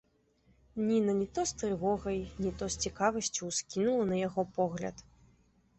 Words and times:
Ніна 0.85 1.13
не 1.19 1.27
то 1.37 1.43
з 1.51 1.59
трывогай, 1.63 2.17
не 2.45 2.51
то 2.63 2.73
з 2.77 2.81
цікавасцю 2.87 3.41
ўскінула 3.53 4.03
на 4.15 4.25
яго 4.27 4.49
погляд. 4.59 5.09